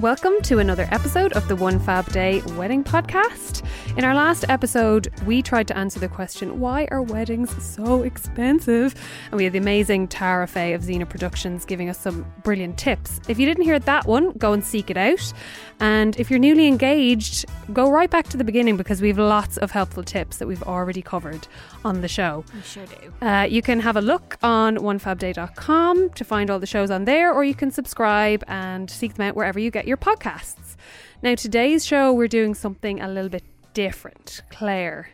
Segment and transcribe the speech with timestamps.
[0.00, 3.66] Welcome to another episode of the One Fab Day Wedding Podcast.
[3.96, 8.94] In our last episode, we tried to answer the question why are weddings so expensive?
[9.30, 13.20] And we had the amazing Tara Fay of Xena Productions giving us some brilliant tips.
[13.26, 15.32] If you didn't hear that one, go and seek it out.
[15.80, 19.56] And if you're newly engaged, go right back to the beginning because we have lots
[19.56, 21.48] of helpful tips that we've already covered
[21.84, 22.44] on the show.
[22.54, 23.26] We sure do.
[23.26, 27.32] Uh, you can have a look on onefabday.com to find all the shows on there,
[27.32, 30.76] or you can subscribe and seek them out wherever you get your podcasts.
[31.22, 34.42] Now, today's show, we're doing something a little bit different.
[34.50, 35.10] Claire.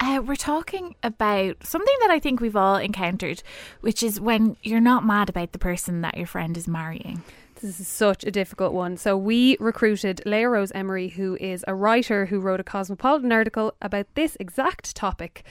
[0.00, 3.42] Uh, we're talking about something that I think we've all encountered,
[3.80, 7.22] which is when you're not mad about the person that your friend is marrying.
[7.60, 8.96] This is such a difficult one.
[8.96, 13.74] So, we recruited Léa Rose Emery, who is a writer who wrote a Cosmopolitan article
[13.82, 15.42] about this exact topic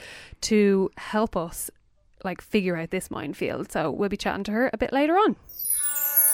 [0.42, 1.70] to help us
[2.24, 3.70] like figure out this minefield.
[3.70, 5.36] So, we'll be chatting to her a bit later on.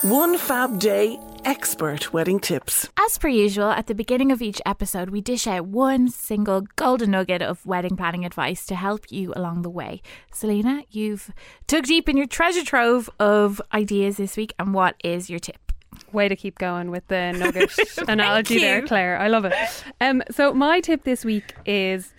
[0.04, 2.90] One Fab Day Expert Wedding Tips.
[2.98, 7.12] As per usual, at the beginning of each episode, we dish out one single golden
[7.12, 10.02] nugget of wedding planning advice to help you along the way.
[10.30, 11.30] Celina, you've
[11.66, 15.72] dug deep in your treasure trove of ideas this week, and what is your tip?
[16.12, 17.72] Way to keep going with the nugget
[18.06, 18.82] analogy there.
[18.82, 19.18] Claire.
[19.18, 19.54] I love it.
[20.02, 22.12] Um, so my tip this week is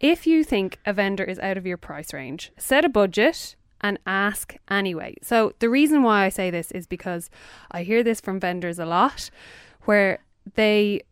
[0.00, 3.98] if you think a vendor is out of your price range, set a budget and
[4.06, 5.16] ask anyway.
[5.22, 7.30] So the reason why I say this is because
[7.70, 9.30] I hear this from vendors a lot
[9.84, 10.20] where
[10.54, 11.02] they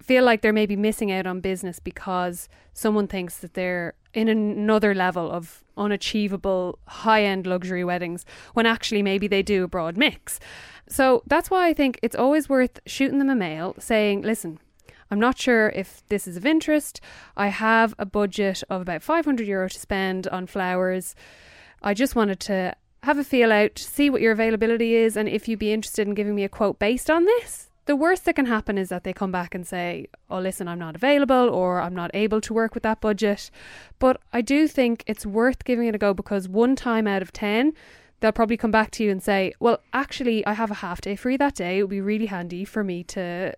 [0.00, 4.94] feel like they're maybe missing out on business because someone thinks that they're in another
[4.94, 10.38] level of unachievable high end luxury weddings when actually maybe they do a broad mix.
[10.88, 14.58] So that's why I think it's always worth shooting them a mail saying, listen,
[15.10, 17.00] I'm not sure if this is of interest.
[17.36, 21.14] I have a budget of about 500 euro to spend on flowers.
[21.86, 25.46] I just wanted to have a feel out, see what your availability is, and if
[25.46, 27.68] you'd be interested in giving me a quote based on this.
[27.84, 30.78] The worst that can happen is that they come back and say, Oh, listen, I'm
[30.78, 33.50] not available or I'm not able to work with that budget.
[33.98, 37.34] But I do think it's worth giving it a go because one time out of
[37.34, 37.74] 10,
[38.20, 41.16] they'll probably come back to you and say, Well, actually, I have a half day
[41.16, 41.78] free that day.
[41.78, 43.54] It would be really handy for me to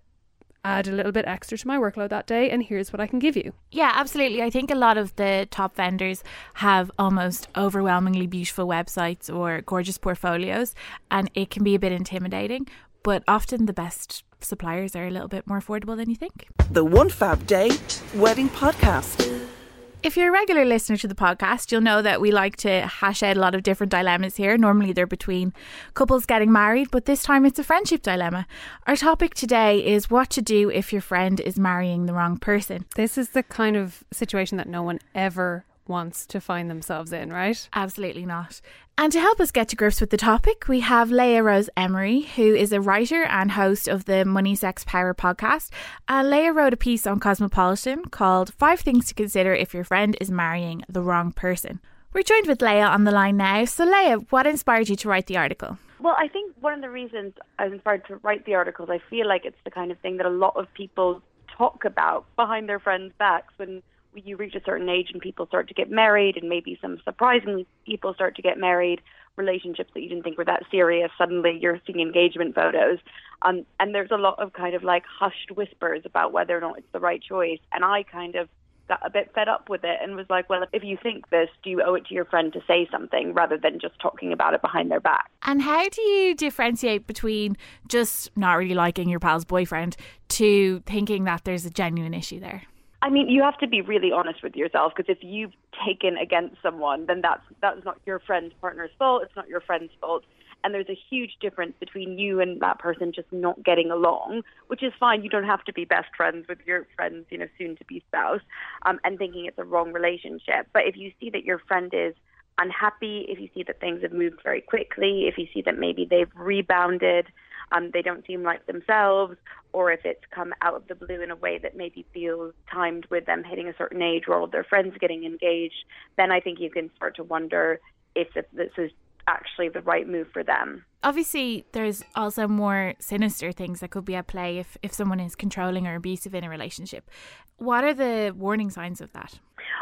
[0.66, 3.18] add a little bit extra to my workload that day, and here's what I can
[3.18, 3.52] give you.
[3.70, 4.42] Yeah, absolutely.
[4.42, 9.98] I think a lot of the top vendors have almost overwhelmingly beautiful websites or gorgeous
[9.98, 10.74] portfolios,
[11.10, 12.66] and it can be a bit intimidating.
[13.02, 16.48] But often the best suppliers are a little bit more affordable than you think.
[16.70, 17.70] The One Fab Day
[18.14, 19.55] Wedding Podcast.
[20.02, 23.22] If you're a regular listener to the podcast, you'll know that we like to hash
[23.24, 24.56] out a lot of different dilemmas here.
[24.56, 25.52] Normally they're between
[25.94, 28.46] couples getting married, but this time it's a friendship dilemma.
[28.86, 32.84] Our topic today is what to do if your friend is marrying the wrong person.
[32.94, 37.32] This is the kind of situation that no one ever wants to find themselves in,
[37.32, 37.68] right?
[37.72, 38.60] Absolutely not.
[38.98, 42.22] And to help us get to grips with the topic, we have Léa Rose Emery,
[42.22, 45.70] who is a writer and host of the Money Sex Power podcast.
[46.08, 50.16] And Léa wrote a piece on Cosmopolitan called Five Things to Consider If Your Friend
[50.20, 51.80] is Marrying the Wrong Person.
[52.14, 53.66] We're joined with Léa on the line now.
[53.66, 55.76] So, Léa, what inspired you to write the article?
[56.00, 59.00] Well, I think one of the reasons I was inspired to write the articles, I
[59.10, 61.20] feel like it's the kind of thing that a lot of people
[61.56, 63.82] talk about behind their friends' backs when
[64.24, 67.66] you reach a certain age and people start to get married, and maybe some surprising
[67.84, 69.00] people start to get married.
[69.36, 72.98] Relationships that you didn't think were that serious, suddenly you're seeing engagement photos.
[73.42, 76.78] Um, and there's a lot of kind of like hushed whispers about whether or not
[76.78, 77.60] it's the right choice.
[77.72, 78.48] And I kind of
[78.88, 81.48] got a bit fed up with it and was like, well, if you think this,
[81.62, 84.54] do you owe it to your friend to say something rather than just talking about
[84.54, 85.30] it behind their back?
[85.42, 87.56] And how do you differentiate between
[87.88, 89.96] just not really liking your pal's boyfriend
[90.28, 92.62] to thinking that there's a genuine issue there?
[93.02, 95.52] I mean, you have to be really honest with yourself because if you've
[95.86, 99.22] taken against someone, then that's that's not your friend's partner's fault.
[99.24, 100.24] It's not your friend's fault.
[100.64, 104.82] And there's a huge difference between you and that person just not getting along, which
[104.82, 105.22] is fine.
[105.22, 108.02] You don't have to be best friends with your friend's, you know, soon to be
[108.08, 108.40] spouse,
[108.84, 110.66] um, and thinking it's a wrong relationship.
[110.72, 112.14] But if you see that your friend is
[112.58, 116.06] unhappy, if you see that things have moved very quickly, if you see that maybe
[116.08, 117.26] they've rebounded,
[117.72, 119.36] um, they don't seem like themselves,
[119.72, 123.06] or if it's come out of the blue in a way that maybe feels timed
[123.10, 125.84] with them hitting a certain age or all their friends getting engaged,
[126.16, 127.80] then I think you can start to wonder
[128.14, 128.90] if this is
[129.26, 130.84] actually the right move for them.
[131.02, 135.34] Obviously, there's also more sinister things that could be at play if, if someone is
[135.34, 137.10] controlling or abusive in a relationship.
[137.58, 139.38] What are the warning signs of that?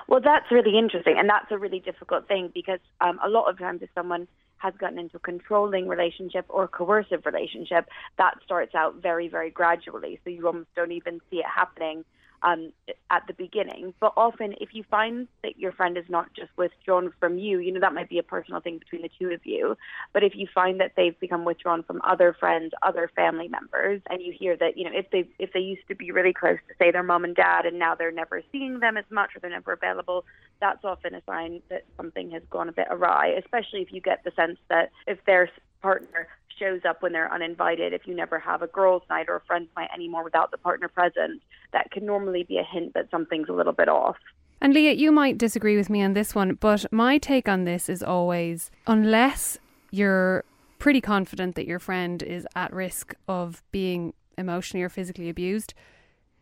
[0.06, 3.58] Well, that's really interesting, and that's a really difficult thing because um, a lot of
[3.58, 4.28] times if someone
[4.58, 7.87] has gotten into a controlling relationship or coercive relationship,
[8.19, 10.20] that starts out very, very gradually.
[10.25, 12.05] So you almost don't even see it happening
[12.44, 12.73] um,
[13.11, 13.94] at the beginning.
[13.99, 17.73] But often, if you find that your friend is not just withdrawn from you, you
[17.73, 19.76] know, that might be a personal thing between the two of you.
[20.12, 24.20] But if you find that they've become withdrawn from other friends, other family members, and
[24.20, 26.75] you hear that, you know, if they if they used to be really close to
[26.79, 29.50] say their mom and dad, and now they're never seeing them as much or they're
[29.50, 30.25] never available,
[30.61, 33.29] that's often a sign that something has gone a bit awry.
[33.43, 35.50] Especially if you get the sense that if their
[35.81, 36.29] partner
[36.59, 39.71] shows up when they're uninvited, if you never have a girls' night or a friend's
[39.77, 41.43] night anymore without the partner present,
[41.73, 44.17] that can normally be a hint that something's a little bit off.
[44.61, 47.89] And Léa, you might disagree with me on this one, but my take on this
[47.89, 49.59] is always unless
[49.91, 50.45] you're
[50.79, 55.75] pretty confident that your friend is at risk of being emotionally or physically abused,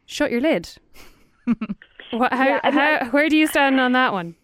[0.07, 0.69] shut your lid.
[2.11, 4.37] what, how, yeah, how, where do you stand on that one?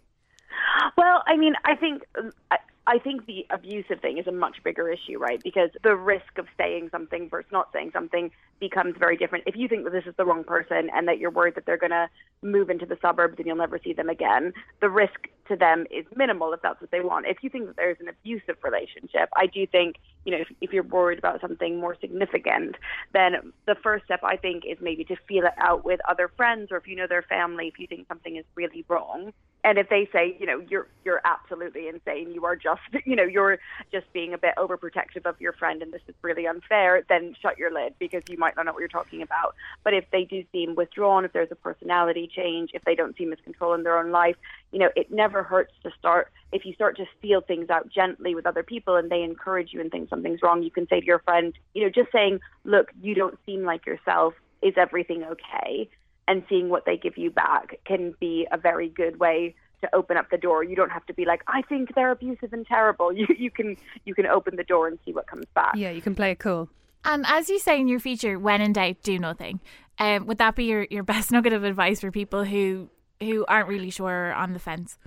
[0.96, 2.56] Well, I mean, I think uh,
[2.88, 5.42] I think the abusive thing is a much bigger issue, right?
[5.44, 8.30] Because the risk of saying something versus not saying something
[8.60, 9.44] becomes very different.
[9.46, 11.76] If you think that this is the wrong person and that you're worried that they're
[11.76, 12.08] going to
[12.40, 16.06] move into the suburbs and you'll never see them again, the risk to them is
[16.16, 17.26] minimal if that's what they want.
[17.26, 20.72] If you think that there's an abusive relationship, I do think, you know, if, if
[20.72, 22.76] you're worried about something more significant,
[23.12, 26.68] then the first step I think is maybe to feel it out with other friends
[26.70, 29.34] or if you know their family, if you think something is really wrong,
[29.64, 33.24] and if they say, you know, you're you're absolutely insane, you are just, you know,
[33.24, 33.58] you're
[33.90, 37.58] just being a bit overprotective of your friend, and this is really unfair, then shut
[37.58, 39.54] your lid because you might not know what you're talking about.
[39.84, 43.32] But if they do seem withdrawn, if there's a personality change, if they don't seem
[43.32, 44.36] as control in their own life,
[44.70, 46.30] you know, it never hurts to start.
[46.52, 49.80] If you start to feel things out gently with other people, and they encourage you
[49.80, 52.90] and think something's wrong, you can say to your friend, you know, just saying, look,
[53.02, 54.34] you don't seem like yourself.
[54.60, 55.88] Is everything okay?
[56.28, 60.16] And seeing what they give you back can be a very good way to open
[60.16, 60.62] up the door.
[60.62, 63.12] You don't have to be like, I think they're abusive and terrible.
[63.18, 65.72] You you can you can open the door and see what comes back.
[65.74, 66.68] Yeah, you can play it cool.
[67.04, 69.60] And as you say in your feature, when in doubt, do nothing.
[69.98, 72.90] Um, would that be your, your best nugget of advice for people who
[73.20, 74.98] who aren't really sure on the fence?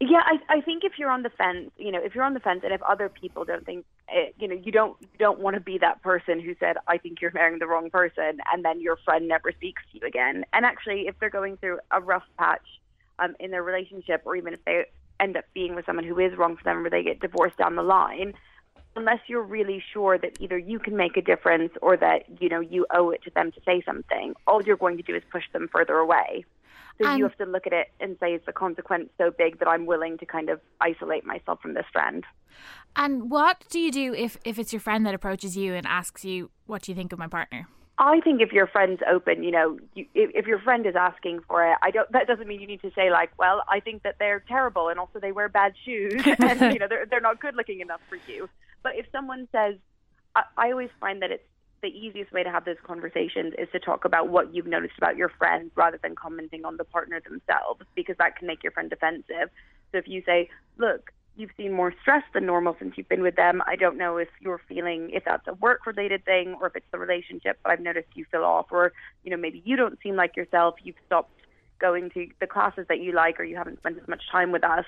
[0.00, 2.40] Yeah, I, I think if you're on the fence, you know, if you're on the
[2.40, 5.54] fence, and if other people don't think, it, you know, you don't you don't want
[5.54, 8.80] to be that person who said, "I think you're marrying the wrong person," and then
[8.80, 10.44] your friend never speaks to you again.
[10.52, 12.66] And actually, if they're going through a rough patch
[13.18, 14.86] um, in their relationship, or even if they
[15.18, 17.74] end up being with someone who is wrong for them, or they get divorced down
[17.74, 18.34] the line,
[18.94, 22.60] unless you're really sure that either you can make a difference or that you know
[22.60, 25.44] you owe it to them to say something, all you're going to do is push
[25.52, 26.44] them further away.
[27.00, 29.58] So and you have to look at it and say, is the consequence so big
[29.58, 32.24] that I'm willing to kind of isolate myself from this friend?
[32.94, 36.24] And what do you do if, if it's your friend that approaches you and asks
[36.24, 37.68] you, what do you think of my partner?
[37.98, 41.40] I think if your friend's open, you know, you, if, if your friend is asking
[41.48, 42.10] for it, I don't.
[42.12, 45.00] That doesn't mean you need to say like, "Well, I think that they're terrible, and
[45.00, 48.18] also they wear bad shoes, and you know, they're they're not good looking enough for
[48.30, 48.50] you."
[48.82, 49.76] But if someone says,
[50.34, 51.42] I, I always find that it's
[51.82, 55.16] the easiest way to have those conversations is to talk about what you've noticed about
[55.16, 58.90] your friends rather than commenting on the partner themselves because that can make your friend
[58.90, 59.50] defensive.
[59.92, 63.36] So if you say, look, you've seen more stress than normal since you've been with
[63.36, 63.62] them.
[63.66, 66.86] I don't know if you're feeling if that's a work related thing or if it's
[66.90, 68.92] the relationship, but I've noticed you feel off or,
[69.22, 70.76] you know, maybe you don't seem like yourself.
[70.82, 71.30] You've stopped
[71.78, 74.64] going to the classes that you like or you haven't spent as much time with
[74.64, 74.84] us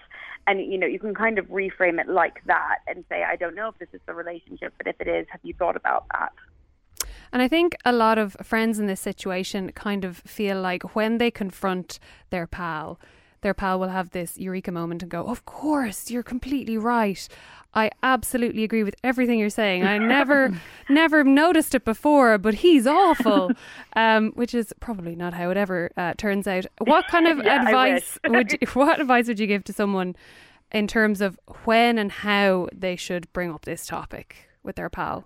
[0.47, 3.54] and you know you can kind of reframe it like that and say i don't
[3.54, 6.33] know if this is the relationship but if it is have you thought about that
[7.32, 11.18] and I think a lot of friends in this situation kind of feel like when
[11.18, 11.99] they confront
[12.30, 12.99] their pal,
[13.40, 17.28] their pal will have this eureka moment and go, Of course, you're completely right.
[17.75, 19.85] I absolutely agree with everything you're saying.
[19.85, 20.50] I never,
[20.88, 23.52] never noticed it before, but he's awful,
[23.94, 26.64] um, which is probably not how it ever uh, turns out.
[26.78, 30.16] What kind of yeah, advice would you, what advice would you give to someone
[30.73, 35.25] in terms of when and how they should bring up this topic with their pal?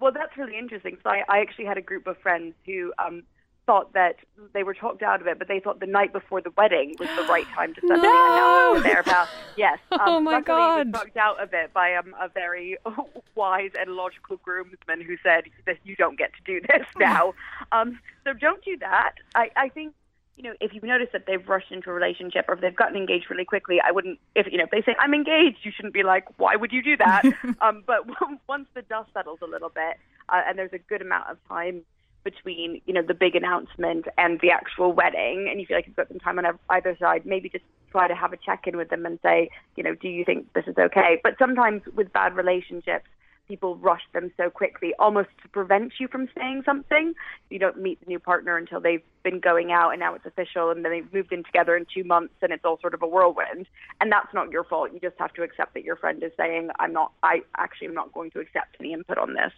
[0.00, 0.98] Well, that's really interesting.
[1.02, 3.22] So I, I actually had a group of friends who um,
[3.64, 4.16] thought that
[4.54, 7.08] they were talked out of it, but they thought the night before the wedding was
[7.16, 8.72] the right time to suddenly No!
[8.76, 9.26] announce their vow.
[9.56, 9.78] Yes.
[9.92, 10.98] Um, Oh my luckily he was God.
[10.98, 12.76] talked out of it by um, a very
[13.34, 17.32] wise and logical groomsman who said that you don't get to do this now.
[17.72, 19.12] um, so don't do that.
[19.34, 19.94] I, I think
[20.36, 22.96] you know, if you've noticed that they've rushed into a relationship or if they've gotten
[22.96, 25.94] engaged really quickly, I wouldn't, if, you know, if they say, I'm engaged, you shouldn't
[25.94, 27.24] be like, why would you do that?
[27.60, 28.00] um, but
[28.48, 29.96] once the dust settles a little bit
[30.28, 31.82] uh, and there's a good amount of time
[32.22, 35.96] between, you know, the big announcement and the actual wedding, and you feel like you've
[35.96, 38.90] got some time on either side, maybe just try to have a check in with
[38.90, 41.20] them and say, you know, do you think this is okay?
[41.22, 43.06] But sometimes with bad relationships,
[43.46, 47.14] people rush them so quickly, almost to prevent you from saying something.
[47.50, 50.70] You don't meet the new partner until they've been going out and now it's official
[50.70, 53.06] and then they've moved in together in two months and it's all sort of a
[53.06, 53.66] whirlwind.
[54.00, 54.90] And that's not your fault.
[54.92, 57.94] You just have to accept that your friend is saying, I'm not, I actually am
[57.94, 59.52] not going to accept any input on this.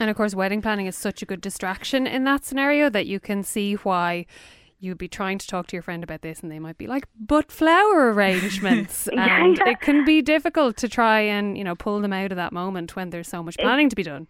[0.00, 3.20] And of course, wedding planning is such a good distraction in that scenario that you
[3.20, 4.26] can see why
[4.84, 7.06] you'd be trying to talk to your friend about this and they might be like,
[7.18, 9.08] but flower arrangements.
[9.24, 9.70] And yeah.
[9.70, 12.96] it can be difficult to try and, you know, pull them out of that moment
[12.96, 14.26] when there's so much planning to be done.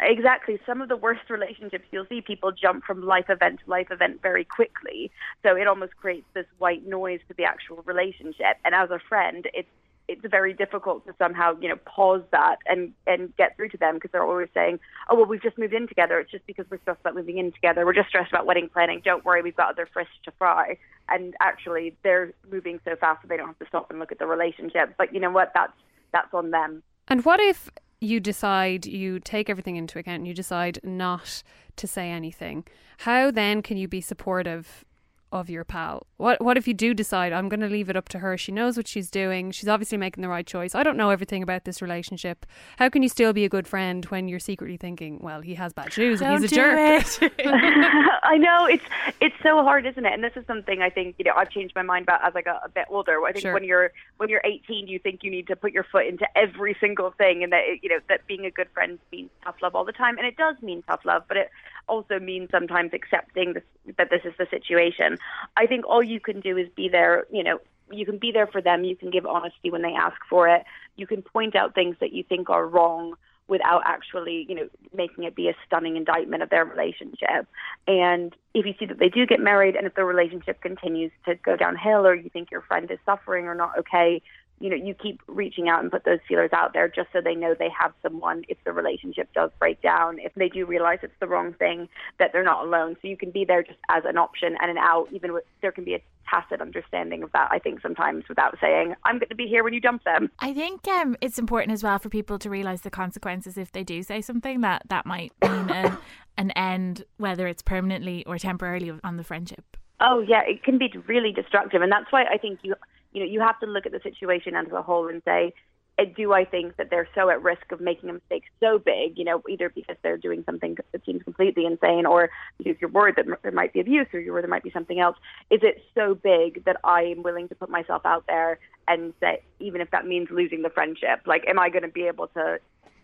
[0.00, 0.58] Exactly.
[0.66, 4.20] Some of the worst relationships, you'll see people jump from life event to life event
[4.22, 5.10] very quickly.
[5.42, 8.56] So it almost creates this white noise to the actual relationship.
[8.64, 9.68] And as a friend, it's
[10.06, 13.94] it's very difficult to somehow you know pause that and and get through to them
[13.94, 16.18] because they're always saying, oh well, we've just moved in together.
[16.18, 17.86] It's just because we're stressed about moving in together.
[17.86, 19.00] We're just stressed about wedding planning.
[19.04, 20.78] Don't worry, we've got other fish to fry.
[21.08, 24.18] And actually, they're moving so fast that they don't have to stop and look at
[24.18, 24.94] the relationship.
[24.96, 25.52] But you know what?
[25.54, 25.72] That's
[26.12, 26.82] that's on them.
[27.08, 27.70] And what if
[28.00, 31.42] you decide you take everything into account and you decide not
[31.76, 32.64] to say anything?
[32.98, 34.84] How then can you be supportive
[35.32, 36.06] of your pal?
[36.16, 38.38] What what if you do decide I'm going to leave it up to her?
[38.38, 39.50] She knows what she's doing.
[39.50, 40.74] She's obviously making the right choice.
[40.74, 42.46] I don't know everything about this relationship.
[42.78, 45.72] How can you still be a good friend when you're secretly thinking, well, he has
[45.72, 46.78] bad shoes and he's a jerk?
[47.44, 48.84] I know it's
[49.20, 50.12] it's so hard, isn't it?
[50.12, 52.42] And this is something I think you know I've changed my mind about as I
[52.42, 53.22] got a bit older.
[53.24, 53.52] I think Sure.
[53.54, 56.76] when you're when you're 18, you think you need to put your foot into every
[56.80, 59.74] single thing, and that it, you know that being a good friend means tough love
[59.74, 61.50] all the time, and it does mean tough love, but it
[61.88, 63.62] also means sometimes accepting this,
[63.98, 65.18] that this is the situation.
[65.56, 67.26] I think all you can do is be there.
[67.30, 67.58] You know,
[67.90, 68.84] you can be there for them.
[68.84, 70.64] You can give honesty when they ask for it.
[70.96, 73.14] You can point out things that you think are wrong
[73.46, 77.46] without actually, you know, making it be a stunning indictment of their relationship.
[77.86, 81.34] And if you see that they do get married and if the relationship continues to
[81.34, 84.22] go downhill or you think your friend is suffering or not okay,
[84.64, 87.34] you know, you keep reaching out and put those feelers out there just so they
[87.34, 91.12] know they have someone if the relationship does break down, if they do realize it's
[91.20, 91.86] the wrong thing,
[92.18, 92.96] that they're not alone.
[93.02, 95.70] So you can be there just as an option and an out, even with there
[95.70, 99.34] can be a tacit understanding of that, I think, sometimes without saying, I'm going to
[99.34, 100.30] be here when you dump them.
[100.38, 103.84] I think um, it's important as well for people to realize the consequences if they
[103.84, 105.98] do say something that that might mean a,
[106.38, 109.76] an end, whether it's permanently or temporarily, on the friendship.
[110.00, 112.74] Oh yeah, it can be really destructive, and that's why I think you
[113.14, 115.54] you know you have to look at the situation as a whole and say,
[115.98, 119.16] eh, do I think that they're so at risk of making a mistake so big,
[119.16, 123.16] you know, either because they're doing something that seems completely insane, or because you're worried
[123.16, 125.16] that there might be abuse, or you're worried there might be something else.
[125.50, 129.42] Is it so big that I am willing to put myself out there and say,
[129.60, 132.58] even if that means losing the friendship, like, am I going to be able to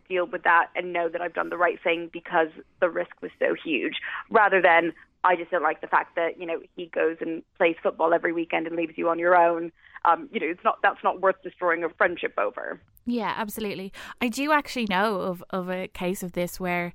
[0.09, 2.49] deal with that and know that I've done the right thing because
[2.81, 3.95] the risk was so huge,
[4.29, 7.77] rather than I just don't like the fact that you know he goes and plays
[7.83, 9.71] football every weekend and leaves you on your own.
[10.05, 12.81] Um, you know, it's not that's not worth destroying a friendship over.
[13.07, 13.93] Yeah, absolutely.
[14.21, 16.95] I do actually know of, of a case of this where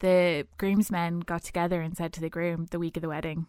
[0.00, 3.46] the groomsmen got together and said to the groom the week of the wedding,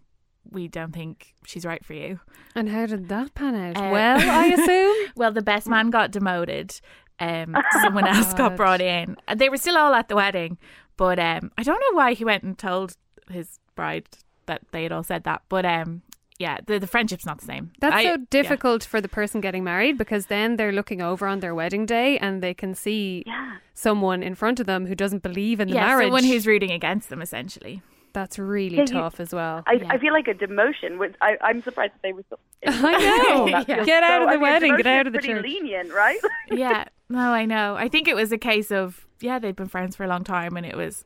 [0.50, 2.20] we don't think she's right for you.
[2.56, 3.78] And how did that pan out?
[3.78, 5.12] Uh, well, I assume.
[5.16, 6.80] Well, the best man got demoted.
[7.20, 9.18] Um, someone else got brought in.
[9.28, 10.58] And They were still all at the wedding,
[10.98, 12.98] but um, I don't know why he went and told
[13.30, 14.08] his bride
[14.46, 15.42] that they had all said that.
[15.50, 16.02] But um,
[16.38, 17.72] yeah, the, the friendship's not the same.
[17.80, 18.18] That's I- so yeah.
[18.30, 22.18] difficult for the person getting married because then they're looking over on their wedding day
[22.18, 23.58] and they can see Yeah.
[23.74, 26.06] someone in front of them who doesn't believe in the Yeah, marriage.
[26.08, 27.82] someone who's rooting against them essentially.
[28.14, 29.64] That's really Yeah, you- tough as well.
[29.68, 29.88] I, Yeah.
[29.90, 30.98] I feel like a demotion.
[30.98, 32.24] Which I, I'm surprised that they were.
[32.30, 32.38] So,
[32.68, 33.48] I know.
[33.68, 33.84] Yeah.
[33.86, 35.44] Get out so- of the I mean, wedding, get out of the pretty church.
[35.46, 36.20] lenient, right?
[36.52, 37.76] yeah, no, I know.
[37.76, 40.56] I think it was a case of yeah, they'd been friends for a long time,
[40.58, 41.06] and it was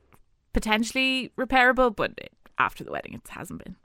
[0.53, 2.11] potentially repairable, but
[2.57, 3.75] after the wedding, it hasn't been.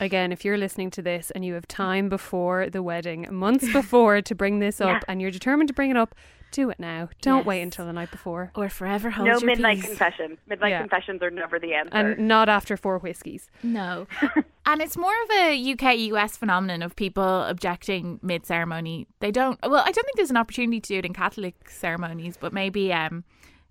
[0.00, 4.20] Again, if you're listening to this and you have time before the wedding, months before
[4.22, 5.00] to bring this up Yeah.
[5.08, 6.14] and you're determined to bring it up,
[6.52, 7.08] do it now.
[7.22, 8.52] Don't wait until the night before.
[8.54, 9.86] Or forever hold no your midnight peace.
[9.86, 10.38] confessions.
[10.46, 10.80] Midnight Yeah.
[10.80, 11.90] confessions are never the answer.
[11.96, 13.50] And not after four whiskeys.
[13.62, 14.06] No.
[14.66, 19.06] and it's more of a UK US phenomenon of people objecting mid ceremony.
[19.20, 22.36] They don't well, I don't think there's an opportunity to do it in Catholic ceremonies,
[22.38, 23.24] but maybe um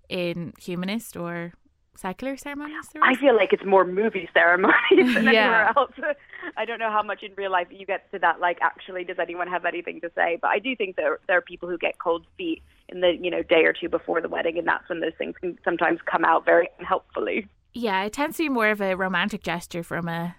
[0.08, 1.52] in humanist or
[1.96, 2.88] secular ceremonies?
[2.92, 4.74] there I feel like it's more movie ceremonies
[5.14, 5.30] than Yeah.
[5.30, 5.92] anywhere else.
[6.56, 8.40] I don't know how much in real life you get to that.
[8.40, 10.38] Like, actually, does anyone have anything to say?
[10.40, 13.30] But I do think there there are people who get cold feet in the you
[13.30, 16.24] know day or two before the wedding, and that's when those things can sometimes come
[16.24, 17.48] out very unhelpfully.
[17.74, 20.36] Yeah, it tends to be more of a romantic gesture from a,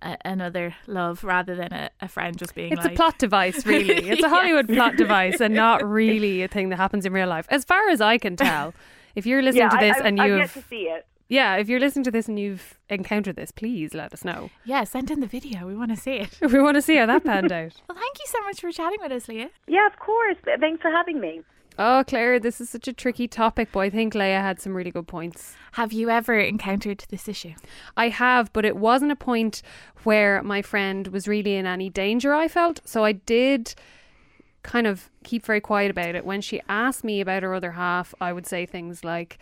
[0.00, 3.66] a another love rather than a, a friend just being It's like a plot device,
[3.66, 4.08] really.
[4.10, 7.46] It's a Hollywood plot device and not really a thing that happens in real life.
[7.50, 8.72] As far as I can tell,
[9.18, 11.06] if you're listening yeah, to this I, I, and I've you've yet to see it.
[11.28, 14.50] yeah, if you're listening to this and you've encountered this, please let us know.
[14.64, 15.66] Yeah, send in the video.
[15.66, 16.38] We want to see it.
[16.52, 17.74] We want to see how that panned out.
[17.88, 19.50] Well, thank you so much for chatting with us, Léa.
[19.66, 20.36] Yeah, of course.
[20.60, 21.42] Thanks for having me.
[21.80, 24.90] Oh, Claire, this is such a tricky topic, but I think Léa had some really
[24.90, 25.54] good points.
[25.72, 27.54] Have you ever encountered this issue?
[27.96, 29.62] I have, but it wasn't a point
[30.02, 32.80] where my friend was really in any danger, I felt.
[32.84, 33.74] So I did
[34.62, 36.24] kind of keep very quiet about it.
[36.24, 39.38] When she asked me about her other half, I would say things like,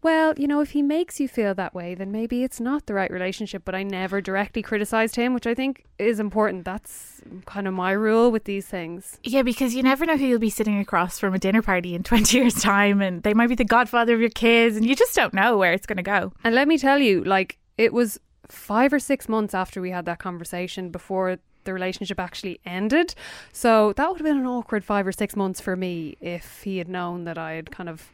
[0.00, 2.94] well, you know, if he makes you feel that way, then maybe it's not the
[2.94, 3.62] right relationship.
[3.64, 6.64] But I never directly criticized him, which I think is important.
[6.64, 9.18] That's kind of my rule with these things.
[9.24, 12.02] Yeah, because you never know who you'll be sitting across from a dinner party in
[12.04, 15.16] 20 years' time, and they might be the godfather of your kids, and you just
[15.16, 16.32] don't know where it's going to go.
[16.44, 20.06] And let me tell you, like, it was five or six months after we had
[20.06, 23.14] that conversation before the relationship actually ended.
[23.52, 26.78] So that would have been an awkward five or six months for me if he
[26.78, 28.10] had known that I had kind of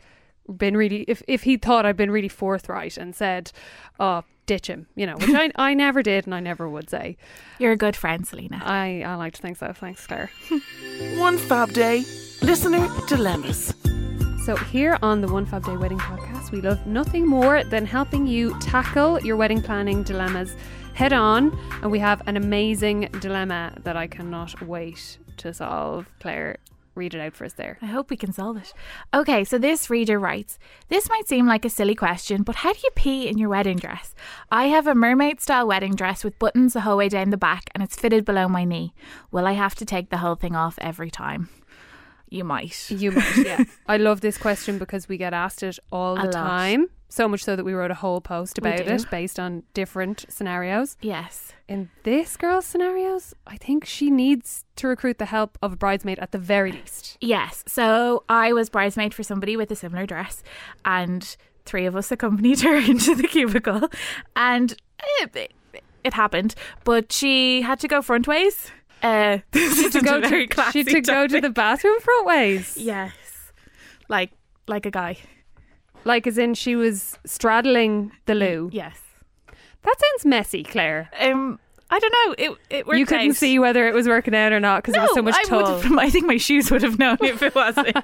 [0.58, 3.52] been really, if, if he thought I'd been really forthright and said,
[4.00, 7.16] oh, ditch him, you know, which I, I never did and I never would say.
[7.60, 8.60] You're a good friend, Celina.
[8.62, 9.72] I, I like to think so.
[9.72, 10.30] Thanks, Claire.
[11.16, 12.04] One Fab Day,
[12.42, 13.72] listener dilemmas.
[14.44, 18.26] So, here on the One Fab Day Wedding Podcast, we love nothing more than helping
[18.26, 20.54] you tackle your wedding planning dilemmas
[20.94, 21.58] head on.
[21.82, 26.08] And we have an amazing dilemma that I cannot wait to solve.
[26.20, 26.58] Claire,
[26.94, 27.78] read it out for us there.
[27.82, 28.72] I hope we can solve it.
[29.12, 30.58] Okay, so this reader writes
[30.88, 33.76] This might seem like a silly question, but how do you pee in your wedding
[33.76, 34.14] dress?
[34.50, 37.70] I have a mermaid style wedding dress with buttons the whole way down the back
[37.74, 38.94] and it's fitted below my knee.
[39.30, 41.48] Will I have to take the whole thing off every time?
[42.34, 42.90] You might.
[42.90, 43.62] You might, yeah.
[43.86, 46.32] I love this question because we get asked it all A the lot.
[46.32, 46.90] time.
[47.08, 50.96] So much so that we wrote a whole post about it based on different scenarios.
[51.00, 51.52] Yes.
[51.68, 56.18] In this girl's scenarios, I think she needs to recruit the help of a bridesmaid
[56.18, 57.16] at the very least.
[57.20, 57.62] Yes.
[57.68, 60.42] So I was bridesmaid for somebody with a similar dress,
[60.84, 63.88] and three of us accompanied her into the cubicle,
[64.34, 64.74] and
[65.20, 65.52] it,
[66.02, 66.56] it happened.
[66.82, 68.72] But she had to go front ways.
[69.04, 72.26] Uh, this to isn't go very to, classy she to go to the bathroom front
[72.26, 72.76] ways.
[72.76, 73.12] yes,
[74.08, 74.32] like
[74.66, 75.16] like a guy.
[76.04, 78.70] Like as in she was straddling the loo.
[78.72, 78.98] Yes.
[79.82, 81.10] That sounds messy, Claire.
[81.20, 81.58] Um,
[81.90, 82.34] I don't know.
[82.38, 83.36] It it worked you couldn't out.
[83.36, 85.44] see whether it was working out or not because No, there was so much I
[85.44, 85.98] tull.
[86.00, 87.96] I think my shoes would have known if it wasn't.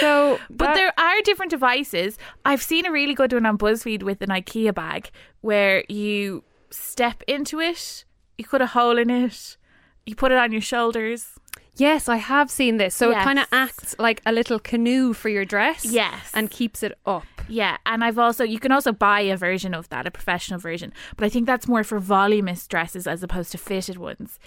[0.00, 2.18] So, But that- there are different devices.
[2.44, 7.22] I've seen a really good one on BuzzFeed with an IKEA bag where you step
[7.28, 8.04] into it,
[8.38, 9.56] you cut a hole in it,
[10.06, 11.32] you put it on your shoulders.
[11.76, 12.94] yes, I have seen this.
[12.94, 15.84] So it kind of acts like a little canoe for your dress.
[15.84, 16.30] Yes.
[16.34, 17.24] and keeps it up.
[17.46, 20.94] Yeah, and I've also you can also buy a version of that, a professional version,
[21.16, 24.38] but I think that's more for voluminous dresses as opposed to fitted ones.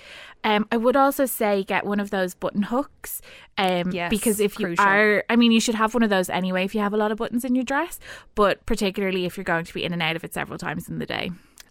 [0.44, 3.22] Um, I would also say get one of those button hooks,
[3.56, 4.84] um, Yes, because if you crucial.
[4.86, 7.12] are, I mean, you should have one of those anyway if you have a lot
[7.12, 8.00] of buttons in your dress,
[8.34, 10.98] but particularly if you're going to be in and out of it several times in
[10.98, 11.30] the day.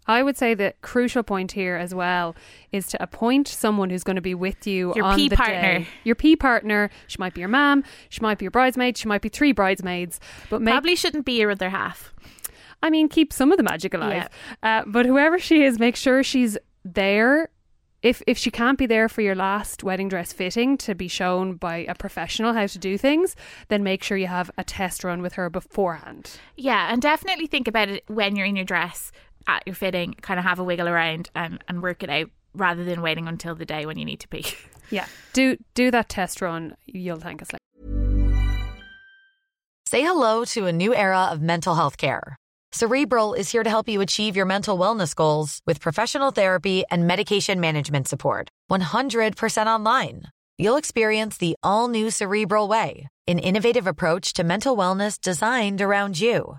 [0.09, 2.37] I would say the crucial point here as well
[2.73, 5.79] is to appoint someone who's going to be with you Your on pee the partner.
[5.81, 5.87] day.
[6.05, 6.91] Your P partner.
[7.07, 7.85] She might be your mom.
[8.09, 8.97] She might be your bridesmaid.
[8.97, 10.21] She might be three bridesmaids.
[10.51, 12.13] But make, Probably shouldn't be your other half.
[12.83, 14.29] I mean, keep some of the magic alive.
[14.63, 17.49] Uh, but whoever she is, make sure she's there.
[18.03, 21.55] If if she can't be there for your last wedding dress fitting to be shown
[21.55, 23.35] by a professional how to do things,
[23.69, 26.39] then make sure you have a test run with her beforehand.
[26.57, 29.11] Yeah, and definitely think about it when you're in your dress
[29.47, 32.85] at your fitting, kind of have a wiggle around and, and work it out rather
[32.85, 34.47] than waiting until the day when you need to pee.
[34.89, 36.77] Yeah, do do that test run.
[36.87, 37.59] You'll thank us later.
[39.89, 42.37] Say hello to a new era of mental health care.
[42.73, 47.07] Cerebral is here to help you achieve your mental wellness goals with professional therapy and
[47.07, 48.49] medication management support.
[48.71, 50.23] 100% online.
[50.59, 56.21] You'll experience the all new Cerebral Way, an innovative approach to mental wellness designed around
[56.21, 56.59] you.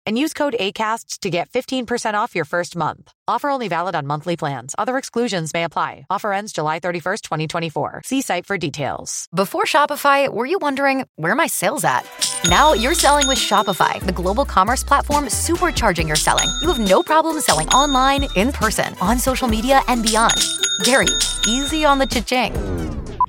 [0.05, 3.11] and use code ACAST to get 15% off your first month.
[3.27, 4.73] Offer only valid on monthly plans.
[4.77, 6.05] Other exclusions may apply.
[6.09, 8.01] Offer ends July 31st, 2024.
[8.05, 9.27] See site for details.
[9.33, 12.01] Before Shopify, were you wondering where are my sales at?
[12.49, 16.49] Now you're selling with Shopify, the global commerce platform supercharging your selling.
[16.61, 20.35] You have no problem selling online, in person, on social media, and beyond.
[20.83, 21.07] Gary,
[21.47, 22.53] easy on the cha-ching.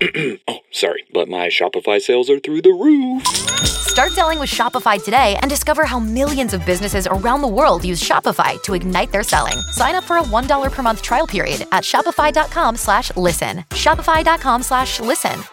[0.48, 3.81] oh, sorry, but my Shopify sales are through the roof.
[3.92, 8.02] Start selling with Shopify today and discover how millions of businesses around the world use
[8.02, 9.58] Shopify to ignite their selling.
[9.70, 13.66] Sign up for a $1 per month trial period at shopify.com slash listen.
[13.68, 15.44] Shopify.com slash listen.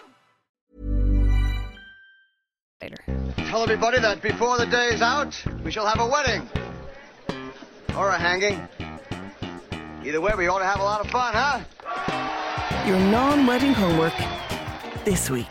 [2.80, 2.96] Later.
[3.36, 6.48] Tell everybody that before the day is out, we shall have a wedding.
[7.94, 8.66] Or a hanging.
[10.02, 12.86] Either way, we ought to have a lot of fun, huh?
[12.86, 14.14] Your non wedding homework
[15.04, 15.46] this week.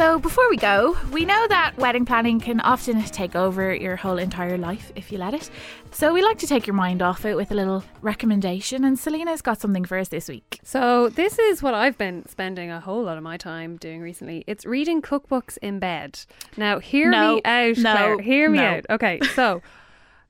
[0.00, 4.16] So, before we go, we know that wedding planning can often take over your whole
[4.16, 5.50] entire life if you let it.
[5.90, 9.42] So, we like to take your mind off it with a little recommendation, and Celina's
[9.42, 10.58] got something for us this week.
[10.62, 14.42] So this is what I've been spending a whole lot of my time doing recently.
[14.46, 16.20] It's reading cookbooks in bed.
[16.56, 18.20] Now, hear No, me out, no, Claire.
[18.20, 18.64] Hear me no.
[18.64, 18.86] out.
[18.88, 19.60] Okay, so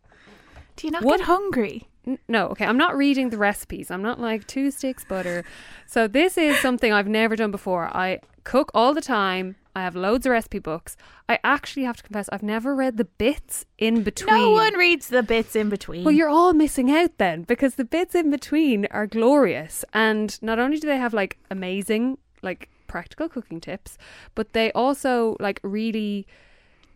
[0.75, 1.87] Do you not What- get hungry?
[2.27, 3.89] No, okay, I'm not reading the recipes.
[3.89, 5.45] I'm not like two sticks butter.
[5.87, 7.95] So this is something I've never done before.
[7.95, 9.55] I cook all the time.
[9.75, 10.97] I have loads of recipe books.
[11.29, 14.35] I actually have to confess I've never read the bits in between.
[14.35, 16.05] No one reads the bits in between.
[16.05, 19.85] Well, you're all missing out then because the bits in between are glorious.
[19.95, 23.97] And not only do they have like amazing, like practical cooking tips,
[24.35, 26.27] but they also like really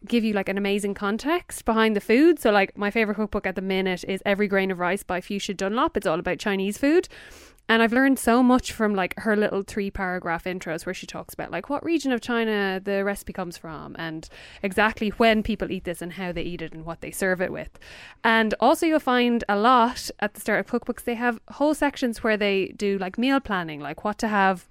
[0.07, 2.39] give you like an amazing context behind the food.
[2.39, 5.55] So, like, my favorite cookbook at the minute is Every Grain of Rice by Fuchsia
[5.55, 5.97] Dunlop.
[5.97, 7.09] It's all about Chinese food.
[7.69, 11.33] And I've learned so much from like her little three paragraph intros where she talks
[11.33, 14.29] about like what region of China the recipe comes from and
[14.63, 17.51] exactly when people eat this and how they eat it and what they serve it
[17.51, 17.79] with.
[18.23, 22.23] And also you'll find a lot at the start of cookbooks they have whole sections
[22.23, 24.69] where they do like meal planning, like what to have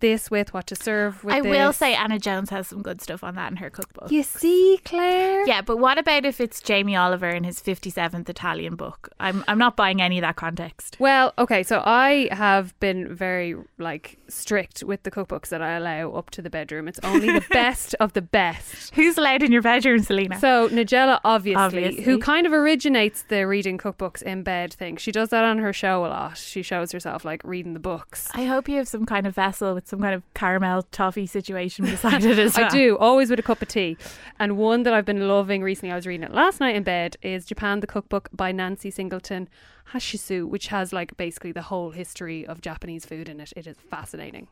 [0.00, 3.24] this with, what to serve with I will say Anna Jones has some good stuff
[3.24, 4.10] on that in her cookbook.
[4.10, 5.46] You see, Claire?
[5.46, 9.08] Yeah, but what about if it's Jamie Oliver in his 57th Italian book?
[9.20, 10.96] I'm I'm not buying any of that context.
[11.00, 16.12] Well, okay, so I have been very like strict with the cookbooks that I allow
[16.12, 16.88] up to the bedroom.
[16.88, 18.94] It's only the best of the best.
[18.94, 20.38] Who's allowed in your bedroom, Celina?
[20.38, 22.02] So Nigella, obviously, Obviously.
[22.04, 24.96] who kind of originates the reading cookbooks in bed thing.
[24.96, 26.36] She does that on her show a lot.
[26.36, 28.28] She shows herself like reading the books.
[28.34, 31.84] I hope you have some kind of vessel with some kind of caramel toffee situation
[31.84, 32.66] beside it as well.
[32.66, 33.96] I do, always with a cup of tea.
[34.38, 37.16] And one that I've been loving recently, I was reading it last night in bed,
[37.22, 39.48] is Japan the Cookbook by Nancy Singleton
[39.92, 43.52] Hachisu, which has like basically the whole history of Japanese food in it.
[43.56, 44.48] It is fascinating.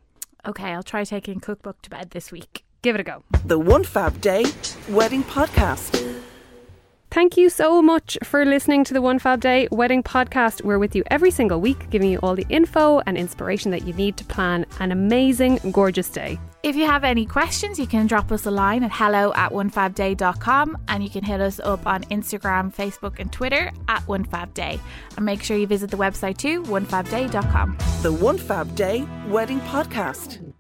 [0.46, 2.64] Okay, I'll try taking cookbook to bed this week.
[2.82, 3.24] Give it a go.
[3.44, 4.44] The One Fab Day
[4.88, 6.13] Wedding Podcast.
[7.14, 10.64] Thank you so much for listening to the One Fab Day Wedding Podcast.
[10.64, 13.92] We're with you every single week, giving you all the info and inspiration that you
[13.92, 16.40] need to plan an amazing, gorgeous day.
[16.64, 20.76] If you have any questions, you can drop us a line at hello at onefabday.com
[20.88, 24.80] and you can hit us up on Instagram, Facebook, and Twitter at onefabday.
[25.16, 27.78] And make sure you visit the website too, onefabday.com.
[28.02, 30.53] The One Fab Day Wedding Podcast.